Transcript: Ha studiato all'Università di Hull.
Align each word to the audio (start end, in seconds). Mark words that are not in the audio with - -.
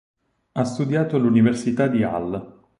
Ha 0.53 0.63
studiato 0.63 1.15
all'Università 1.15 1.85
di 1.85 2.01
Hull. 2.01 2.63